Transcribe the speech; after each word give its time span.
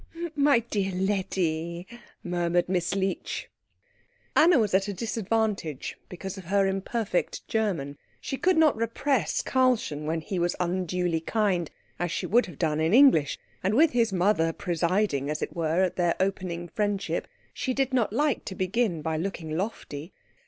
"My 0.35 0.57
dear 0.61 0.91
Letty," 0.95 1.85
murmured 2.23 2.67
Miss 2.67 2.95
Leech. 2.95 3.51
Anna 4.35 4.57
was 4.57 4.73
at 4.73 4.87
a 4.87 4.93
disadvantage 4.95 5.95
because 6.09 6.39
of 6.39 6.45
her 6.45 6.65
imperfect 6.65 7.47
German. 7.47 7.99
She 8.19 8.35
could 8.35 8.57
not 8.57 8.75
repress 8.75 9.43
Karlchen 9.43 10.05
when 10.07 10.21
he 10.21 10.39
was 10.39 10.55
unduly 10.59 11.19
kind 11.19 11.69
as 11.99 12.09
she 12.11 12.25
would 12.25 12.47
have 12.47 12.57
done 12.57 12.81
in 12.81 12.95
English, 12.95 13.37
and 13.63 13.75
with 13.75 13.91
his 13.91 14.11
mother 14.11 14.51
presiding, 14.51 15.29
as 15.29 15.43
it 15.43 15.55
were, 15.55 15.83
at 15.83 15.97
their 15.97 16.15
opening 16.19 16.67
friendship, 16.67 17.27
she 17.53 17.71
did 17.71 17.93
not 17.93 18.11
like 18.11 18.43
to 18.45 18.55
begin 18.55 19.03
by 19.03 19.17
looking 19.17 19.55
lofty. 19.55 20.13